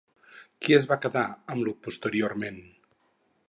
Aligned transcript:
Qui 0.63 0.75
es 0.77 0.87
va 0.93 0.97
quedar 1.03 1.25
amb 1.55 1.63
Io 1.69 1.73
posteriorment? 1.89 2.61